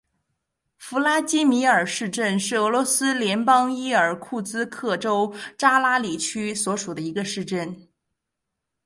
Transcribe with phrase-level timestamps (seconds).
[0.77, 7.87] 弗拉基米尔市镇是俄罗斯联邦伊尔库茨克州扎拉里区所属的一个市镇。